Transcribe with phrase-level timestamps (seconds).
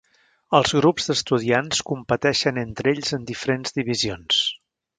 [0.59, 4.41] Els grups d'estudiants competeixen entre ells en diferents divisions.